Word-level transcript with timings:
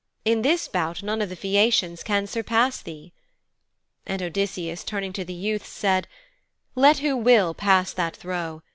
In 0.25 0.41
this 0.41 0.67
bout 0.67 1.03
none 1.03 1.21
of 1.21 1.29
the 1.29 1.35
Phæacians 1.35 2.03
can 2.03 2.25
surpass 2.25 2.81
thee.' 2.81 3.13
And 4.07 4.23
Odysseus, 4.23 4.83
turning 4.83 5.13
to 5.13 5.23
the 5.23 5.31
youths, 5.31 5.67
said, 5.69 6.07
'Let 6.73 6.97
who 6.97 7.15
will, 7.15 7.53
pass 7.53 7.93
that 7.93 8.15
throw. 8.15 8.63